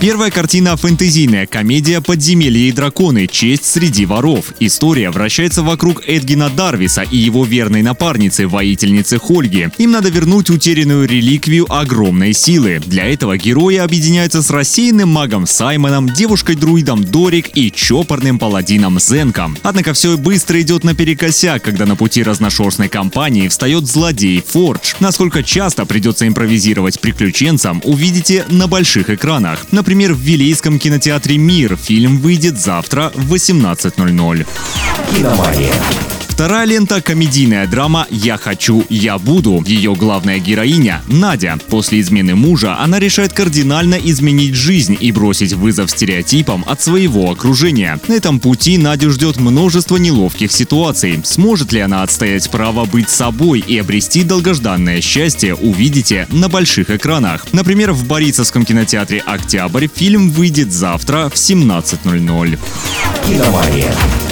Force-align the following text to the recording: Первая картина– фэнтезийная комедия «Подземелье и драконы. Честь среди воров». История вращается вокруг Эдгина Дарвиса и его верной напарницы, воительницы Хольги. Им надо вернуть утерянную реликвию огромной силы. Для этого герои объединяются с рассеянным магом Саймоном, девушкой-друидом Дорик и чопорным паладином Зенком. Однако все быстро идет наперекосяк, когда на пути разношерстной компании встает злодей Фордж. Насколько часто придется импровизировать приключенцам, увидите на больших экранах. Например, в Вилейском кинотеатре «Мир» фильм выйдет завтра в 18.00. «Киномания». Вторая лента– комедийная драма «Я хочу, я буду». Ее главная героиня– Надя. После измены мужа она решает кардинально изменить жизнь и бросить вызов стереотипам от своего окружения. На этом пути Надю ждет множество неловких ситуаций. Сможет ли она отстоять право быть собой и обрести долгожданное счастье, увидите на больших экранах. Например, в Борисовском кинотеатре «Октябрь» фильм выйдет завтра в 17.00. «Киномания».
Первая 0.00 0.30
картина– 0.30 0.76
фэнтезийная 0.78 1.46
комедия 1.46 2.00
«Подземелье 2.00 2.70
и 2.70 2.72
драконы. 2.72 3.26
Честь 3.26 3.66
среди 3.66 4.06
воров». 4.06 4.54
История 4.58 5.10
вращается 5.10 5.62
вокруг 5.62 6.08
Эдгина 6.08 6.48
Дарвиса 6.48 7.02
и 7.02 7.18
его 7.18 7.44
верной 7.44 7.82
напарницы, 7.82 8.48
воительницы 8.48 9.18
Хольги. 9.18 9.68
Им 9.76 9.90
надо 9.90 10.08
вернуть 10.08 10.48
утерянную 10.48 11.06
реликвию 11.06 11.70
огромной 11.70 12.32
силы. 12.32 12.80
Для 12.86 13.12
этого 13.12 13.36
герои 13.36 13.76
объединяются 13.76 14.40
с 14.42 14.48
рассеянным 14.48 15.10
магом 15.10 15.46
Саймоном, 15.46 16.08
девушкой-друидом 16.08 17.04
Дорик 17.04 17.50
и 17.54 17.70
чопорным 17.70 18.38
паладином 18.38 18.98
Зенком. 18.98 19.58
Однако 19.62 19.92
все 19.92 20.16
быстро 20.16 20.62
идет 20.62 20.82
наперекосяк, 20.82 21.62
когда 21.62 21.84
на 21.84 21.94
пути 21.94 22.22
разношерстной 22.22 22.88
компании 22.88 23.48
встает 23.48 23.86
злодей 23.86 24.42
Фордж. 24.48 24.94
Насколько 25.00 25.42
часто 25.42 25.84
придется 25.84 26.26
импровизировать 26.26 27.00
приключенцам, 27.00 27.82
увидите 27.84 28.46
на 28.48 28.66
больших 28.66 29.10
экранах. 29.10 29.66
Например, 29.70 29.89
в 30.14 30.20
Вилейском 30.20 30.78
кинотеатре 30.78 31.36
«Мир» 31.36 31.76
фильм 31.76 32.18
выйдет 32.18 32.58
завтра 32.58 33.10
в 33.14 33.34
18.00. 33.34 34.46
«Киномания». 35.12 35.74
Вторая 36.40 36.64
лента– 36.64 37.02
комедийная 37.02 37.66
драма 37.66 38.06
«Я 38.08 38.38
хочу, 38.38 38.82
я 38.88 39.18
буду». 39.18 39.62
Ее 39.66 39.94
главная 39.94 40.38
героиня– 40.38 41.02
Надя. 41.06 41.58
После 41.68 42.00
измены 42.00 42.34
мужа 42.34 42.78
она 42.78 42.98
решает 42.98 43.34
кардинально 43.34 43.96
изменить 43.96 44.54
жизнь 44.54 44.96
и 44.98 45.12
бросить 45.12 45.52
вызов 45.52 45.90
стереотипам 45.90 46.64
от 46.66 46.80
своего 46.80 47.30
окружения. 47.30 48.00
На 48.08 48.14
этом 48.14 48.40
пути 48.40 48.78
Надю 48.78 49.10
ждет 49.10 49.36
множество 49.36 49.98
неловких 49.98 50.50
ситуаций. 50.50 51.20
Сможет 51.24 51.74
ли 51.74 51.80
она 51.80 52.02
отстоять 52.02 52.50
право 52.50 52.86
быть 52.86 53.10
собой 53.10 53.60
и 53.60 53.76
обрести 53.76 54.24
долгожданное 54.24 55.02
счастье, 55.02 55.54
увидите 55.54 56.26
на 56.30 56.48
больших 56.48 56.88
экранах. 56.88 57.48
Например, 57.52 57.92
в 57.92 58.06
Борисовском 58.06 58.64
кинотеатре 58.64 59.20
«Октябрь» 59.26 59.88
фильм 59.94 60.30
выйдет 60.30 60.72
завтра 60.72 61.28
в 61.28 61.34
17.00. 61.34 62.58
«Киномания». 63.26 63.94